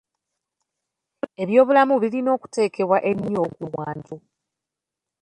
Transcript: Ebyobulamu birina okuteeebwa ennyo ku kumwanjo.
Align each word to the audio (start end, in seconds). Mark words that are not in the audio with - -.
Ebyobulamu 1.41 1.93
birina 2.01 2.29
okuteeebwa 2.37 2.97
ennyo 3.11 3.39
ku 3.45 3.51
kumwanjo. 3.55 4.15